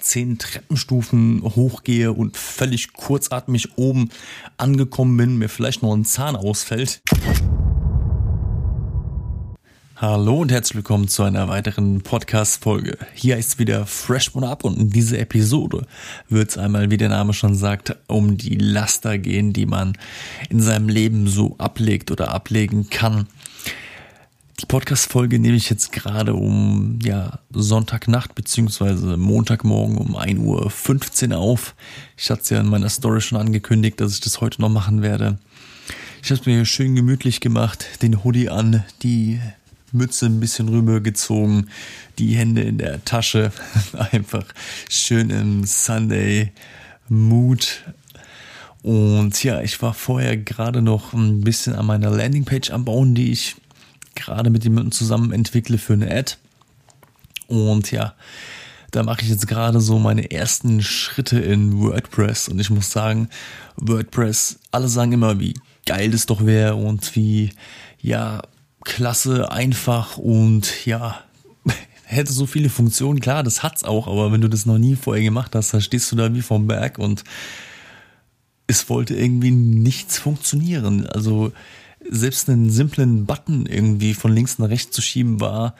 [0.00, 4.10] zehn Treppenstufen hochgehe und völlig kurzatmig oben
[4.56, 7.02] angekommen bin, mir vielleicht noch ein Zahn ausfällt.
[9.96, 12.96] Hallo und herzlich willkommen zu einer weiteren Podcast-Folge.
[13.12, 15.86] Hier ist wieder Fresh One Up und in dieser Episode
[16.30, 19.92] wird es einmal, wie der Name schon sagt, um die Laster gehen, die man
[20.48, 23.26] in seinem Leben so ablegt oder ablegen kann.
[24.60, 31.74] Die Podcast-Folge nehme ich jetzt gerade um ja, Sonntagnacht beziehungsweise Montagmorgen um 1.15 Uhr auf.
[32.18, 35.00] Ich hatte es ja in meiner Story schon angekündigt, dass ich das heute noch machen
[35.00, 35.38] werde.
[36.22, 39.40] Ich habe es mir schön gemütlich gemacht, den Hoodie an, die
[39.92, 41.70] Mütze ein bisschen rübergezogen,
[42.18, 43.52] die Hände in der Tasche,
[44.12, 44.44] einfach
[44.90, 46.52] schön im Sunday
[47.08, 47.82] Mood.
[48.82, 53.32] Und ja, ich war vorher gerade noch ein bisschen an meiner Landingpage am Bauen, die
[53.32, 53.56] ich
[54.14, 56.34] gerade mit jemandem zusammen entwickle für eine Ad.
[57.48, 58.14] Und ja,
[58.90, 62.48] da mache ich jetzt gerade so meine ersten Schritte in WordPress.
[62.48, 63.28] Und ich muss sagen,
[63.76, 65.54] WordPress, alle sagen immer, wie
[65.86, 67.50] geil das doch wäre und wie,
[68.00, 68.42] ja,
[68.84, 71.20] klasse, einfach und ja,
[72.04, 73.20] hätte so viele Funktionen.
[73.20, 76.10] Klar, das hat's auch, aber wenn du das noch nie vorher gemacht hast, dann stehst
[76.12, 77.24] du da wie vom Berg und
[78.66, 81.06] es wollte irgendwie nichts funktionieren.
[81.06, 81.52] Also
[82.08, 85.74] selbst einen simplen Button irgendwie von links nach rechts zu schieben war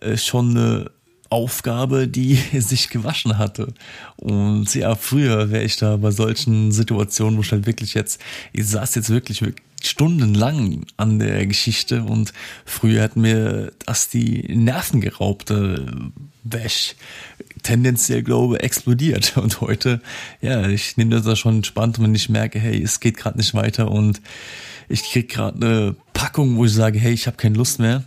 [0.00, 0.90] äh, schon eine
[1.30, 3.74] Aufgabe, die sich gewaschen hatte.
[4.16, 8.20] Und ja, früher wäre ich da bei solchen Situationen, wo ich halt wirklich jetzt,
[8.52, 9.42] ich saß jetzt wirklich
[9.82, 12.32] stundenlang an der Geschichte und
[12.64, 16.96] früher hat mir das die Nerven geraubt, wäre ich
[17.62, 19.36] tendenziell glaube explodiert.
[19.36, 20.00] Und heute,
[20.40, 23.54] ja, ich nehme das da schon entspannt, wenn ich merke, hey, es geht gerade nicht
[23.54, 24.20] weiter und
[24.88, 28.04] ich krieg gerade eine Packung, wo ich sage, hey, ich habe keine Lust mehr,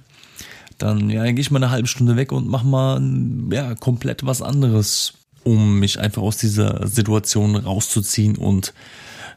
[0.78, 3.02] dann ja, dann gehe ich mal eine halbe Stunde weg und mach mal
[3.52, 5.14] ja komplett was anderes,
[5.44, 8.74] um mich einfach aus dieser Situation rauszuziehen und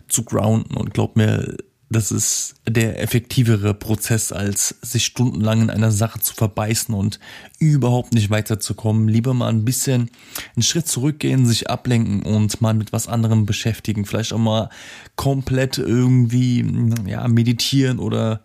[0.08, 0.74] zu grounden.
[0.74, 1.56] Und glaub mir,
[1.94, 7.18] das ist der effektivere Prozess, als sich stundenlang in einer Sache zu verbeißen und
[7.58, 9.08] überhaupt nicht weiterzukommen.
[9.08, 10.10] Lieber mal ein bisschen
[10.54, 14.04] einen Schritt zurückgehen, sich ablenken und mal mit was anderem beschäftigen.
[14.04, 14.68] Vielleicht auch mal
[15.16, 16.64] komplett irgendwie,
[17.06, 18.42] ja, meditieren oder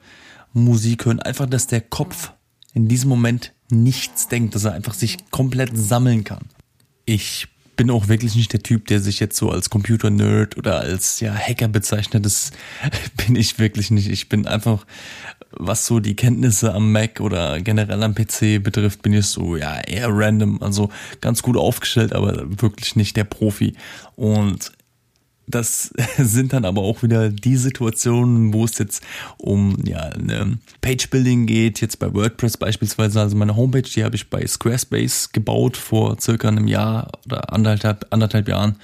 [0.54, 1.20] Musik hören.
[1.20, 2.32] Einfach, dass der Kopf
[2.74, 6.46] in diesem Moment nichts denkt, dass er einfach sich komplett sammeln kann.
[7.06, 7.48] Ich
[7.80, 11.34] bin auch wirklich nicht der Typ, der sich jetzt so als Computer-Nerd oder als ja,
[11.34, 12.26] Hacker bezeichnet.
[12.26, 12.52] Das
[13.26, 14.10] bin ich wirklich nicht.
[14.10, 14.86] Ich bin einfach,
[15.52, 19.80] was so die Kenntnisse am Mac oder generell am PC betrifft, bin ich so ja
[19.80, 20.90] eher random, also
[21.22, 23.78] ganz gut aufgestellt, aber wirklich nicht der Profi.
[24.18, 24.74] Und
[25.50, 29.04] das sind dann aber auch wieder die Situationen, wo es jetzt
[29.38, 33.20] um ja eine Page Building geht, jetzt bei WordPress beispielsweise.
[33.20, 38.06] Also meine Homepage, die habe ich bei Squarespace gebaut vor circa einem Jahr oder anderthalb,
[38.12, 38.76] anderthalb Jahren.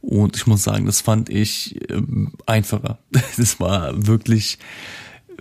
[0.00, 2.00] Und ich muss sagen, das fand ich äh,
[2.46, 2.98] einfacher.
[3.36, 4.58] Das war wirklich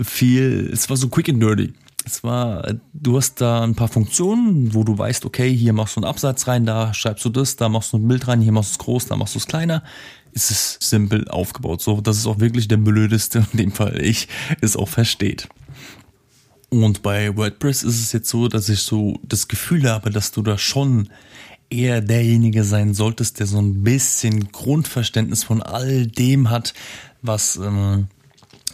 [0.02, 1.74] viel, es war so quick and dirty.
[2.06, 6.00] Es war, du hast da ein paar Funktionen, wo du weißt, okay, hier machst du
[6.00, 8.72] einen Absatz rein, da schreibst du das, da machst du ein Bild rein, hier machst
[8.72, 9.84] du es groß, da machst du es kleiner
[10.38, 14.28] ist es simpel aufgebaut, so dass es auch wirklich der blödeste, in dem Fall ich,
[14.62, 15.50] es auch versteht.
[16.70, 20.42] Und bei WordPress ist es jetzt so, dass ich so das Gefühl habe, dass du
[20.42, 21.10] da schon
[21.70, 26.74] eher derjenige sein solltest, der so ein bisschen Grundverständnis von all dem hat,
[27.22, 28.08] was ähm,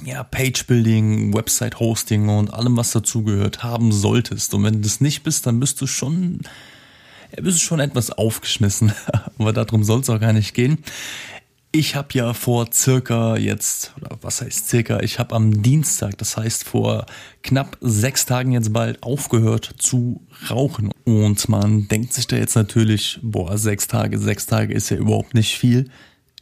[0.04, 4.54] ja Page Building, Website Hosting und allem, was dazugehört, haben solltest.
[4.54, 6.42] Und wenn du das nicht bist, dann bist du schon,
[7.36, 8.92] ja, bist du schon etwas aufgeschmissen.
[9.38, 10.80] Aber darum soll es auch gar nicht gehen.
[11.76, 16.38] Ich habe ja vor circa jetzt, oder was heißt circa, ich habe am Dienstag, das
[16.38, 17.08] heißt vor
[17.42, 20.92] knapp sechs Tagen jetzt bald aufgehört zu rauchen.
[21.04, 25.34] Und man denkt sich da jetzt natürlich, boah, sechs Tage, sechs Tage ist ja überhaupt
[25.34, 25.90] nicht viel.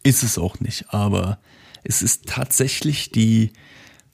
[0.03, 1.39] Ist es auch nicht, aber
[1.85, 3.53] es ist tatsächlich die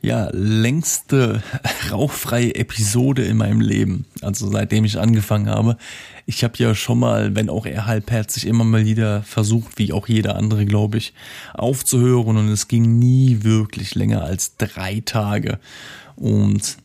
[0.01, 1.41] ja, längste
[1.91, 4.05] rauchfreie Episode in meinem Leben.
[4.21, 5.77] Also seitdem ich angefangen habe.
[6.25, 10.07] Ich habe ja schon mal, wenn auch eher halbherzig, immer mal wieder versucht, wie auch
[10.07, 11.13] jeder andere, glaube ich,
[11.53, 12.37] aufzuhören.
[12.37, 15.59] Und es ging nie wirklich länger als drei Tage.
[16.15, 16.77] Und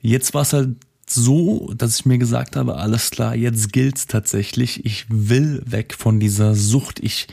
[0.00, 4.84] jetzt war es halt so, dass ich mir gesagt habe, alles klar, jetzt gilt's tatsächlich.
[4.84, 7.00] Ich will weg von dieser Sucht.
[7.00, 7.28] Ich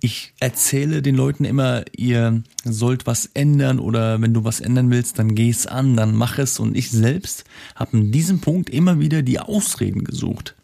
[0.00, 5.18] ich erzähle den Leuten immer, ihr sollt was ändern oder wenn du was ändern willst,
[5.18, 6.58] dann geh es an, dann mach es.
[6.58, 7.44] Und ich selbst
[7.74, 10.54] habe in diesem Punkt immer wieder die Ausreden gesucht.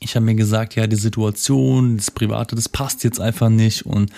[0.00, 3.84] Ich habe mir gesagt, ja, die Situation, das Private, das passt jetzt einfach nicht.
[3.86, 4.10] Und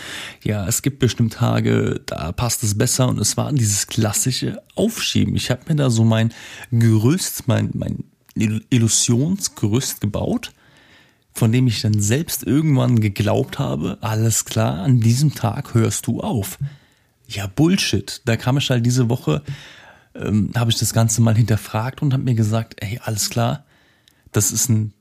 [0.42, 3.08] ja, es gibt bestimmt Tage, da passt es besser.
[3.08, 5.34] Und es war dieses klassische Aufschieben.
[5.34, 6.32] Ich habe mir da so mein
[6.70, 8.04] Gerüst, mein, mein
[8.34, 10.52] Illusionsgerüst gebaut
[11.34, 16.20] von dem ich dann selbst irgendwann geglaubt habe, alles klar, an diesem Tag hörst du
[16.20, 16.58] auf.
[17.26, 18.20] Ja, Bullshit.
[18.24, 19.42] Da kam ich halt diese Woche,
[20.14, 23.64] ähm, habe ich das Ganze mal hinterfragt und habe mir gesagt, ey, alles klar,
[24.32, 24.92] das ist ein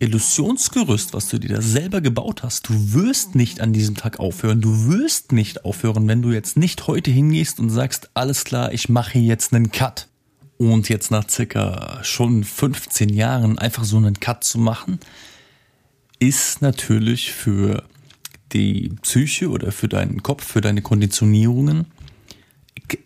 [0.00, 2.68] Illusionsgerüst, was du dir da selber gebaut hast.
[2.68, 4.62] Du wirst nicht an diesem Tag aufhören.
[4.62, 8.88] Du wirst nicht aufhören, wenn du jetzt nicht heute hingehst und sagst, alles klar, ich
[8.88, 10.08] mache jetzt einen Cut.
[10.56, 15.00] Und jetzt nach circa schon 15 Jahren einfach so einen Cut zu machen,
[16.20, 17.82] ist natürlich für
[18.52, 21.86] die Psyche oder für deinen Kopf, für deine Konditionierungen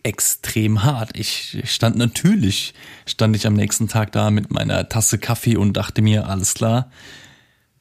[0.02, 1.16] extrem hart.
[1.16, 2.75] Ich stand natürlich,
[3.06, 6.90] stand ich am nächsten Tag da mit meiner Tasse Kaffee und dachte mir, alles klar,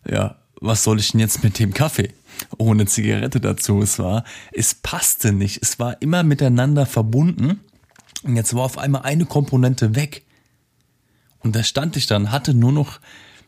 [0.09, 2.13] ja, was soll ich denn jetzt mit dem Kaffee?
[2.57, 3.81] Ohne Zigarette dazu.
[3.81, 5.61] Es war, es passte nicht.
[5.61, 7.59] Es war immer miteinander verbunden.
[8.23, 10.23] Und jetzt war auf einmal eine Komponente weg.
[11.39, 12.99] Und da stand ich dann, hatte nur noch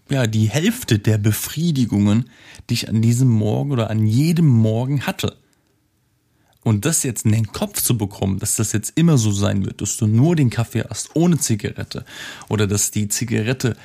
[0.09, 2.29] ja, die Hälfte der Befriedigungen,
[2.69, 5.37] die ich an diesem Morgen oder an jedem Morgen hatte.
[6.63, 9.81] Und das jetzt in den Kopf zu bekommen, dass das jetzt immer so sein wird,
[9.81, 12.05] dass du nur den Kaffee hast, ohne Zigarette,
[12.49, 13.77] oder dass die Zigarette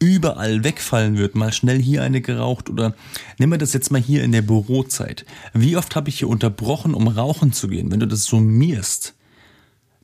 [0.00, 2.94] überall wegfallen wird, mal schnell hier eine geraucht oder
[3.38, 5.26] nehmen wir das jetzt mal hier in der Bürozeit.
[5.54, 7.90] Wie oft habe ich hier unterbrochen, um rauchen zu gehen?
[7.90, 9.14] Wenn du das summierst,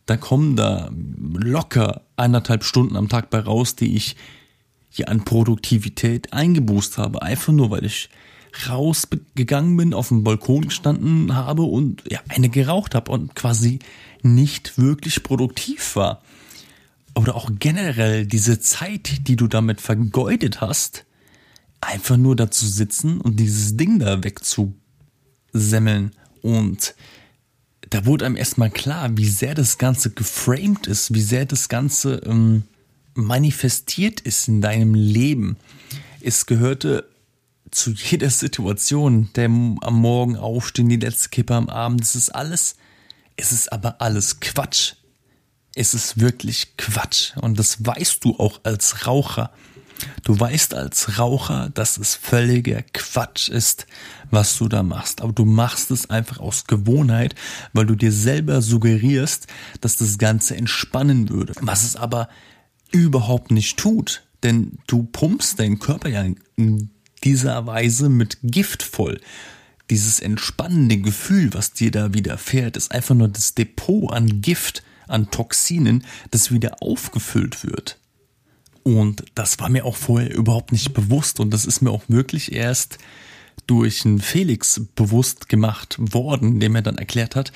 [0.07, 0.91] da kommen da
[1.33, 4.17] locker eineinhalb Stunden am Tag bei raus, die ich
[4.95, 7.23] hier an Produktivität eingeboost habe.
[7.23, 8.09] Einfach nur, weil ich
[8.69, 13.81] rausgegangen bin, auf dem Balkon gestanden habe und ja, eine geraucht habe und quasi
[14.23, 16.23] nicht wirklich produktiv war.
[17.17, 21.05] Oder auch generell diese Zeit, die du damit vergeudet hast,
[21.81, 26.13] einfach nur dazu sitzen und dieses Ding da wegzusemmeln.
[26.41, 26.95] Und
[27.91, 32.23] da wurde einem erstmal klar, wie sehr das Ganze geframed ist, wie sehr das Ganze
[32.27, 32.63] ähm,
[33.15, 35.57] manifestiert ist in deinem Leben.
[36.21, 37.09] Es gehörte
[37.71, 42.77] zu jeder Situation, der am Morgen aufstehen, die letzte Kippe am Abend, es ist alles,
[43.37, 44.95] es ist aber alles Quatsch.
[45.75, 47.37] Es ist wirklich Quatsch.
[47.37, 49.51] Und das weißt du auch als Raucher.
[50.23, 53.87] Du weißt als Raucher, dass es völliger Quatsch ist,
[54.31, 55.21] was du da machst.
[55.21, 57.35] Aber du machst es einfach aus Gewohnheit,
[57.73, 59.49] weil du dir selber suggerierst,
[59.81, 61.55] dass das Ganze entspannen würde.
[61.61, 62.29] Was es aber
[62.95, 64.23] überhaupt nicht tut.
[64.43, 66.25] Denn du pumpst deinen Körper ja
[66.57, 66.91] in
[67.25, 69.21] dieser Weise mit Gift voll.
[69.91, 75.31] Dieses entspannende Gefühl, was dir da widerfährt, ist einfach nur das Depot an Gift, an
[75.31, 77.99] Toxinen, das wieder aufgefüllt wird.
[78.83, 82.53] Und das war mir auch vorher überhaupt nicht bewusst und das ist mir auch wirklich
[82.53, 82.99] erst
[83.67, 87.53] durch einen Felix bewusst gemacht worden, der mir dann erklärt hat,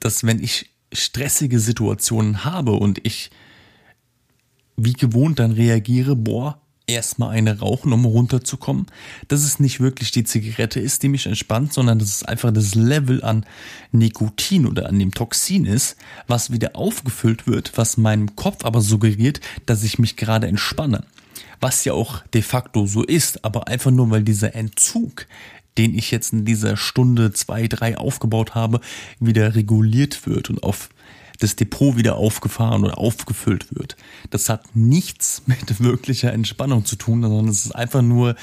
[0.00, 3.30] dass wenn ich stressige Situationen habe und ich
[4.76, 8.86] wie gewohnt dann reagiere, boah, erstmal eine rauchen, um runterzukommen,
[9.28, 12.74] dass es nicht wirklich die Zigarette ist, die mich entspannt, sondern dass es einfach das
[12.74, 13.44] Level an
[13.92, 15.96] Nikotin oder an dem Toxin ist,
[16.26, 21.04] was wieder aufgefüllt wird, was meinem Kopf aber suggeriert, dass ich mich gerade entspanne.
[21.60, 25.26] Was ja auch de facto so ist, aber einfach nur, weil dieser Entzug,
[25.78, 28.80] den ich jetzt in dieser Stunde zwei, drei aufgebaut habe,
[29.20, 30.90] wieder reguliert wird und auf
[31.38, 33.96] das Depot wieder aufgefahren oder aufgefüllt wird.
[34.30, 38.36] Das hat nichts mit wirklicher Entspannung zu tun, sondern es ist einfach nur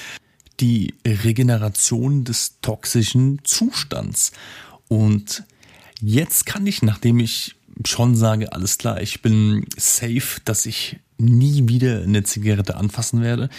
[0.59, 4.31] die Regeneration des toxischen Zustands.
[4.87, 5.43] Und
[5.99, 11.67] jetzt kann ich, nachdem ich schon sage, alles klar, ich bin safe, dass ich nie
[11.67, 13.49] wieder eine Zigarette anfassen werde,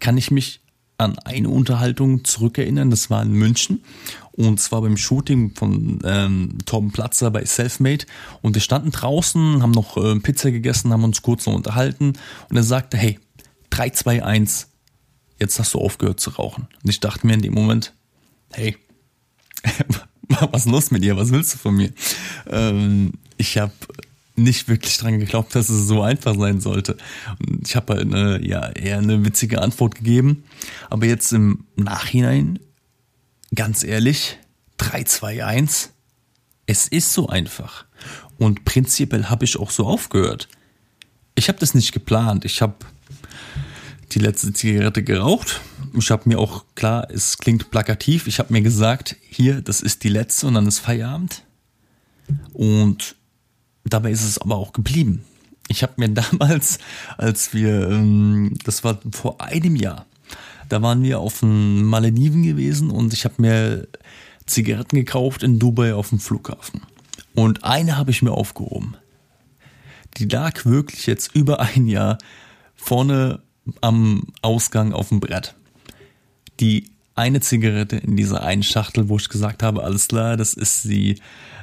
[0.00, 0.60] kann ich mich
[0.98, 2.90] an eine Unterhaltung zurückerinnern.
[2.90, 3.82] Das war in München
[4.32, 8.06] und zwar beim Shooting von ähm, Torben Platzer bei Selfmade
[8.42, 12.14] und wir standen draußen, haben noch äh, Pizza gegessen, haben uns kurz noch unterhalten
[12.48, 13.18] und er sagte, hey,
[13.70, 14.68] 3, 2, 1,
[15.38, 16.68] jetzt hast du aufgehört zu rauchen.
[16.82, 17.94] Und ich dachte mir in dem Moment,
[18.52, 18.76] hey,
[20.28, 21.16] was ist los mit dir?
[21.16, 21.92] Was willst du von mir?
[22.48, 23.72] Ähm, ich habe
[24.36, 26.96] nicht wirklich dran geglaubt, dass es so einfach sein sollte.
[27.38, 30.44] Und ich habe halt eine, ja, eher eine witzige Antwort gegeben.
[30.88, 32.58] Aber jetzt im Nachhinein,
[33.54, 34.38] ganz ehrlich,
[34.78, 35.90] 3, 2, 1,
[36.66, 37.84] es ist so einfach.
[38.38, 40.48] Und prinzipiell habe ich auch so aufgehört.
[41.34, 42.44] Ich habe das nicht geplant.
[42.44, 42.76] Ich habe
[44.12, 45.60] die letzte Zigarette geraucht.
[45.94, 50.04] Ich habe mir auch, klar, es klingt plakativ, ich habe mir gesagt, hier, das ist
[50.04, 51.44] die letzte und dann ist Feierabend.
[52.52, 53.16] Und
[53.84, 55.24] Dabei ist es aber auch geblieben.
[55.68, 56.78] Ich habe mir damals,
[57.16, 60.06] als wir, ähm, das war vor einem Jahr,
[60.70, 63.88] da waren wir auf den Malediven gewesen und ich habe mir
[64.46, 66.82] Zigaretten gekauft in Dubai auf dem Flughafen.
[67.34, 68.96] Und eine habe ich mir aufgehoben.
[70.16, 72.18] Die lag wirklich jetzt über ein Jahr
[72.74, 73.42] vorne
[73.80, 75.54] am Ausgang auf dem Brett.
[76.60, 80.84] die eine Zigarette in dieser einen Schachtel, wo ich gesagt habe, alles klar, das ist
[80.84, 81.16] die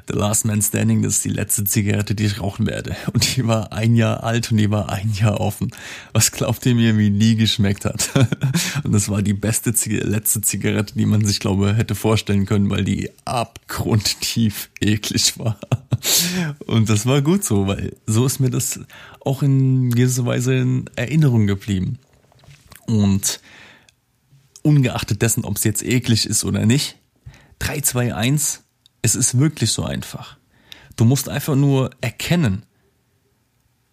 [0.10, 2.96] The Last Man Standing, das ist die letzte Zigarette, die ich rauchen werde.
[3.12, 5.72] Und die war ein Jahr alt und die war ein Jahr offen.
[6.14, 8.10] Was glaubt ihr mir, wie nie geschmeckt hat?
[8.84, 12.70] Und das war die beste Zig letzte Zigarette, die man sich, glaube hätte vorstellen können,
[12.70, 15.60] weil die abgrundtief eklig war.
[16.68, 18.80] Und das war gut so, weil so ist mir das
[19.26, 22.00] auch in gewisser Weise in Erinnerung geblieben.
[22.86, 23.42] Und
[24.68, 26.98] ungeachtet dessen, ob es jetzt eklig ist oder nicht,
[27.60, 28.64] 3, 2, 1
[29.02, 30.38] es ist wirklich so einfach.
[30.98, 32.66] Du musst einfach nur erkennen,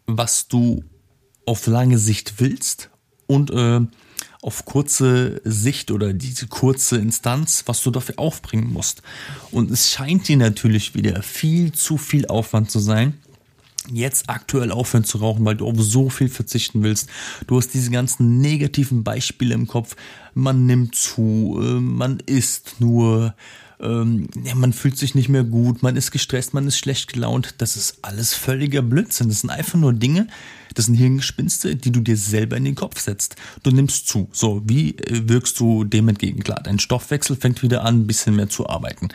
[0.06, 0.82] was du
[1.46, 2.90] auf lange Sicht willst
[3.26, 3.80] und äh,
[4.42, 9.02] auf kurze Sicht oder diese kurze Instanz, was du dafür aufbringen musst.
[9.50, 13.18] Und es scheint dir natürlich wieder viel zu viel Aufwand zu sein,
[13.90, 17.08] jetzt aktuell aufhören zu rauchen, weil du auf so viel verzichten willst.
[17.46, 19.96] Du hast diese ganzen negativen Beispiele im Kopf.
[20.34, 23.34] Man nimmt zu, äh, man isst nur,
[23.80, 27.56] ähm, man fühlt sich nicht mehr gut, man ist gestresst, man ist schlecht gelaunt.
[27.58, 29.28] Das ist alles völliger Blödsinn.
[29.28, 30.28] Das sind einfach nur Dinge,
[30.74, 33.36] das sind Hirngespinste, die du dir selber in den Kopf setzt.
[33.62, 34.28] Du nimmst zu.
[34.32, 36.42] So, wie äh, wirkst du dem entgegen?
[36.42, 39.08] Klar, dein Stoffwechsel fängt wieder an, ein bisschen mehr zu arbeiten.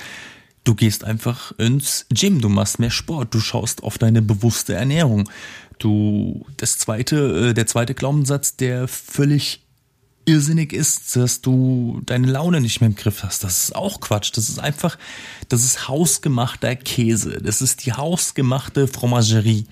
[0.70, 5.28] Du gehst einfach ins Gym, du machst mehr Sport, du schaust auf deine bewusste Ernährung.
[5.80, 9.66] Du, das zweite, äh, der zweite Glaubenssatz, der völlig
[10.26, 13.44] irrsinnig ist, dass du deine Laune nicht mehr im Griff hast.
[13.44, 14.30] Das ist auch Quatsch.
[14.36, 15.00] Das ist einfach,
[15.48, 17.42] das ist hausgemachter Käse.
[17.42, 19.66] Das ist die hausgemachte Fromagerie.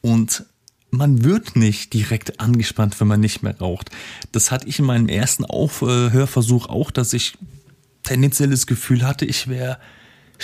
[0.00, 0.46] Und
[0.90, 3.90] man wird nicht direkt angespannt, wenn man nicht mehr raucht.
[4.32, 7.36] Das hatte ich in meinem ersten Aufhörversuch auch, dass ich
[8.02, 9.78] tendenziell das Gefühl hatte, ich wäre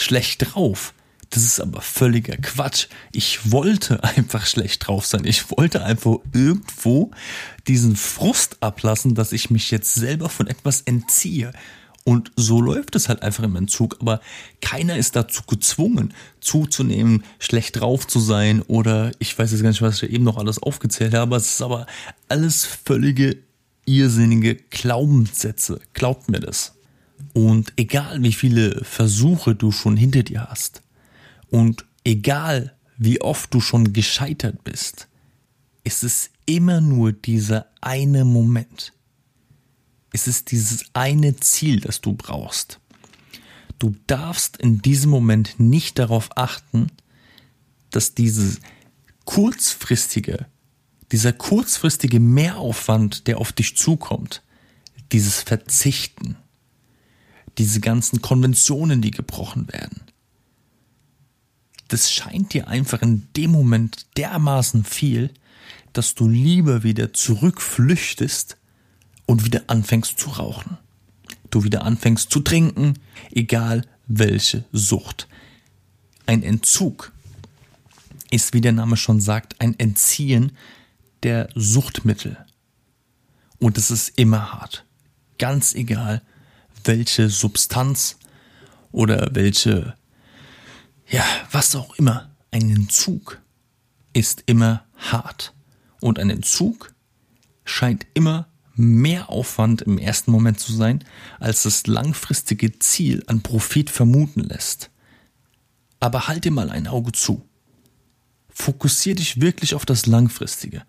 [0.00, 0.94] schlecht drauf.
[1.30, 2.86] Das ist aber völliger Quatsch.
[3.12, 5.24] Ich wollte einfach schlecht drauf sein.
[5.24, 7.10] Ich wollte einfach irgendwo
[7.66, 11.52] diesen Frust ablassen, dass ich mich jetzt selber von etwas entziehe.
[12.04, 13.98] Und so läuft es halt einfach im Entzug.
[14.00, 14.22] Aber
[14.62, 19.82] keiner ist dazu gezwungen, zuzunehmen, schlecht drauf zu sein oder ich weiß jetzt gar nicht,
[19.82, 21.36] was ich eben noch alles aufgezählt habe.
[21.36, 21.86] Es ist aber
[22.28, 23.36] alles völlige
[23.84, 25.80] irrsinnige Glaubenssätze.
[25.92, 26.77] Glaubt mir das.
[27.32, 30.82] Und egal wie viele Versuche du schon hinter dir hast,
[31.50, 35.08] und egal, wie oft du schon gescheitert bist,
[35.84, 38.92] ist es immer nur dieser eine Moment.
[40.12, 42.80] Es ist dieses eine Ziel, das du brauchst.
[43.78, 46.88] Du darfst in diesem Moment nicht darauf achten,
[47.90, 48.60] dass dieses
[49.24, 50.46] kurzfristige,
[51.12, 54.42] dieser kurzfristige Mehraufwand, der auf dich zukommt,
[55.12, 56.36] dieses Verzichten,
[57.58, 60.02] diese ganzen Konventionen, die gebrochen werden,
[61.88, 65.30] das scheint dir einfach in dem Moment dermaßen viel,
[65.94, 68.58] dass du lieber wieder zurückflüchtest
[69.26, 70.76] und wieder anfängst zu rauchen.
[71.50, 72.94] Du wieder anfängst zu trinken,
[73.30, 75.28] egal welche Sucht.
[76.26, 77.12] Ein Entzug
[78.30, 80.52] ist, wie der Name schon sagt, ein Entziehen
[81.22, 82.36] der Suchtmittel.
[83.58, 84.84] Und es ist immer hart.
[85.38, 86.22] Ganz egal,
[86.84, 88.16] welche Substanz
[88.92, 89.94] oder welche
[91.10, 93.40] ja, was auch immer, ein Entzug
[94.12, 95.54] ist immer hart.
[96.00, 96.94] Und ein Entzug
[97.64, 101.02] scheint immer mehr Aufwand im ersten Moment zu sein,
[101.40, 104.90] als das langfristige Ziel an Profit vermuten lässt.
[105.98, 107.48] Aber halte mal ein Auge zu.
[108.50, 110.82] Fokussier dich wirklich auf das Langfristige.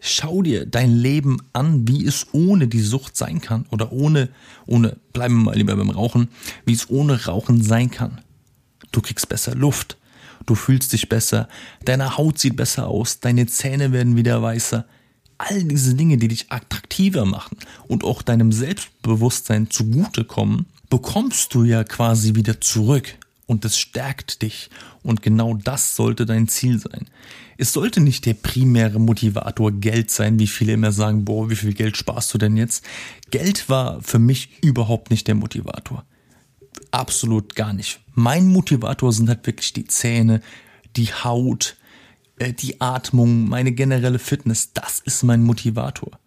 [0.00, 4.28] Schau dir dein Leben an, wie es ohne die Sucht sein kann oder ohne,
[4.66, 6.28] ohne, bleiben wir mal lieber beim Rauchen,
[6.64, 8.20] wie es ohne Rauchen sein kann.
[8.92, 9.96] Du kriegst besser Luft.
[10.44, 11.48] Du fühlst dich besser.
[11.84, 13.20] Deine Haut sieht besser aus.
[13.20, 14.84] Deine Zähne werden wieder weißer.
[15.38, 21.84] All diese Dinge, die dich attraktiver machen und auch deinem Selbstbewusstsein zugutekommen, bekommst du ja
[21.84, 23.16] quasi wieder zurück.
[23.46, 24.70] Und es stärkt dich.
[25.02, 27.06] Und genau das sollte dein Ziel sein.
[27.56, 31.72] Es sollte nicht der primäre Motivator Geld sein, wie viele immer sagen, boah, wie viel
[31.72, 32.84] Geld sparst du denn jetzt?
[33.30, 36.04] Geld war für mich überhaupt nicht der Motivator
[36.90, 38.00] absolut gar nicht.
[38.14, 40.40] Mein Motivator sind halt wirklich die Zähne,
[40.96, 41.76] die Haut,
[42.38, 44.72] äh, die Atmung, meine generelle Fitness.
[44.72, 46.18] Das ist mein Motivator.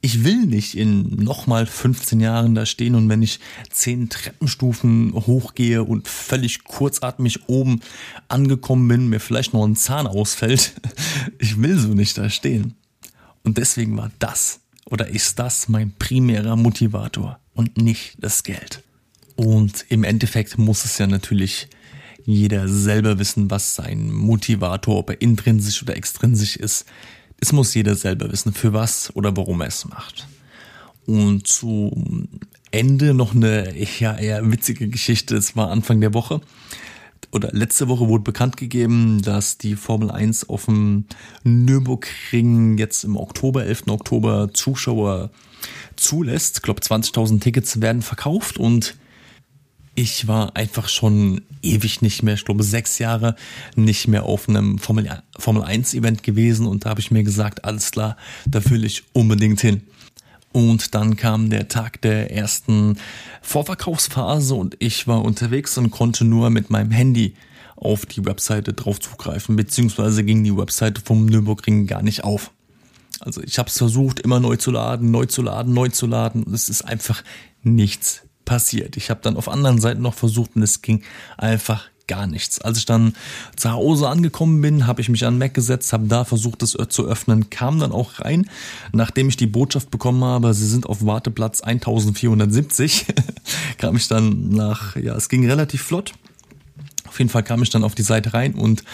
[0.00, 5.82] Ich will nicht in nochmal 15 Jahren da stehen und wenn ich 10 Treppenstufen hochgehe
[5.82, 7.80] und völlig kurzatmig oben
[8.28, 10.74] angekommen bin, mir vielleicht noch ein Zahn ausfällt.
[11.38, 12.74] Ich will so nicht da stehen.
[13.42, 18.82] Und deswegen war das oder ist das mein primärer Motivator und nicht das Geld.
[19.34, 21.68] Und im Endeffekt muss es ja natürlich
[22.24, 26.86] jeder selber wissen, was sein Motivator, ob er intrinsisch oder extrinsisch ist.
[27.40, 30.26] Es muss jeder selber wissen, für was oder warum er es macht.
[31.06, 32.26] Und zu
[32.70, 35.36] Ende noch eine ja, eher witzige Geschichte.
[35.36, 36.40] Es war Anfang der Woche
[37.32, 41.04] oder letzte Woche wurde bekannt gegeben, dass die Formel 1 auf dem
[41.44, 43.88] Nürburgring jetzt im Oktober, 11.
[43.88, 45.30] Oktober Zuschauer
[45.96, 46.58] zulässt.
[46.58, 48.96] Ich glaube, 20.000 Tickets werden verkauft und
[49.96, 53.34] ich war einfach schon ewig nicht mehr, ich glaube sechs Jahre
[53.74, 57.64] nicht mehr auf einem Formel, Formel 1 Event gewesen und da habe ich mir gesagt,
[57.64, 59.82] alles klar, da will ich unbedingt hin.
[60.52, 62.98] Und dann kam der Tag der ersten
[63.42, 67.34] Vorverkaufsphase und ich war unterwegs und konnte nur mit meinem Handy
[67.76, 72.52] auf die Webseite drauf zugreifen, beziehungsweise ging die Webseite vom Nürburgring gar nicht auf.
[73.20, 76.42] Also ich habe es versucht, immer neu zu laden, neu zu laden, neu zu laden
[76.42, 77.22] und es ist einfach
[77.62, 78.96] nichts passiert.
[78.96, 81.02] Ich habe dann auf anderen Seiten noch versucht und es ging
[81.36, 82.60] einfach gar nichts.
[82.60, 83.14] Als ich dann
[83.56, 87.06] zu Hause angekommen bin, habe ich mich an Mac gesetzt, habe da versucht, es zu
[87.06, 88.48] öffnen, kam dann auch rein,
[88.92, 93.06] nachdem ich die Botschaft bekommen habe, sie sind auf Warteplatz 1470,
[93.78, 96.12] kam ich dann nach, ja, es ging relativ flott.
[97.06, 98.84] Auf jeden Fall kam ich dann auf die Seite rein und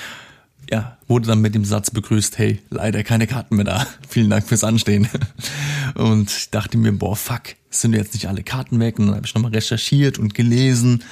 [0.71, 3.87] ja, wurde dann mit dem Satz begrüßt, hey, leider keine Karten mehr da.
[4.09, 5.09] Vielen Dank fürs Anstehen.
[5.95, 7.43] Und ich dachte mir, boah, fuck,
[7.81, 8.99] sind jetzt nicht alle Karten weg?
[8.99, 11.03] Und dann habe ich nochmal recherchiert und gelesen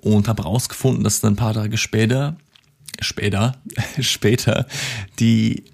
[0.00, 2.36] und habe herausgefunden, dass dann ein paar Tage später,
[3.00, 3.56] später,
[4.00, 4.66] später
[5.18, 5.64] die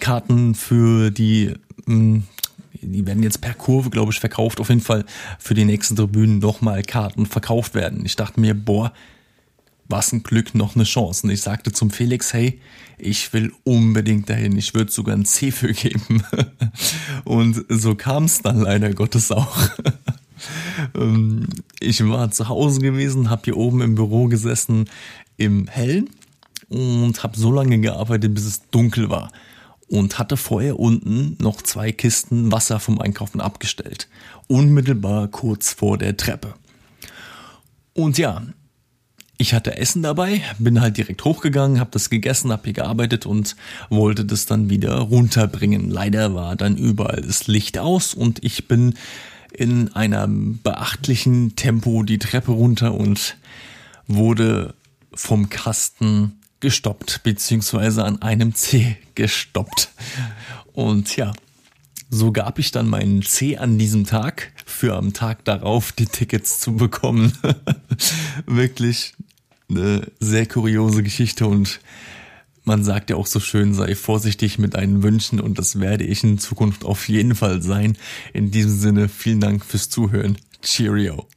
[0.00, 1.54] Karten für die,
[1.86, 2.24] hm,
[2.72, 4.60] die werden jetzt per Kurve, glaube ich, verkauft.
[4.60, 5.04] Auf jeden Fall
[5.38, 8.04] für die nächsten Tribünen nochmal Karten verkauft werden.
[8.04, 8.92] Ich dachte mir, boah,
[9.88, 11.26] was ein Glück, noch eine Chance.
[11.26, 12.60] Und ich sagte zum Felix, hey,
[12.98, 14.56] ich will unbedingt dahin.
[14.56, 16.22] Ich würde sogar ein C für geben.
[17.24, 19.56] Und so kam es dann leider Gottes auch.
[20.94, 21.48] Ähm,
[21.80, 24.84] ich war zu Hause gewesen, habe hier oben im Büro gesessen
[25.38, 26.10] im Hellen
[26.68, 29.32] und habe so lange gearbeitet, bis es dunkel war
[29.88, 34.08] und hatte vorher unten noch zwei Kisten Wasser vom Einkaufen abgestellt,
[34.48, 36.54] unmittelbar kurz vor der Treppe.
[37.92, 38.42] Und ja,
[39.38, 43.56] ich hatte Essen dabei, bin halt direkt hochgegangen, habe das gegessen, habe hier gearbeitet und
[43.90, 45.90] wollte das dann wieder runterbringen.
[45.90, 48.94] Leider war dann überall das Licht aus und ich bin
[49.52, 53.36] in einem beachtlichen Tempo die Treppe runter und
[54.06, 54.74] wurde
[55.12, 59.90] vom Kasten gestoppt, beziehungsweise an einem C gestoppt.
[60.72, 61.32] Und ja,
[62.08, 66.60] so gab ich dann meinen C an diesem Tag, für am Tag darauf die Tickets
[66.60, 67.32] zu bekommen.
[68.46, 69.14] Wirklich
[69.68, 71.80] eine sehr kuriose Geschichte und
[72.64, 76.24] man sagt ja auch so schön, sei vorsichtig mit deinen Wünschen und das werde ich
[76.24, 77.96] in Zukunft auf jeden Fall sein.
[78.32, 80.36] In diesem Sinne, vielen Dank fürs Zuhören.
[80.62, 81.28] Cheerio.